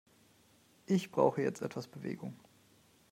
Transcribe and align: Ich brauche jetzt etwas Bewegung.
Ich 0.87 1.11
brauche 1.11 1.43
jetzt 1.43 1.61
etwas 1.61 1.87
Bewegung. 1.87 2.33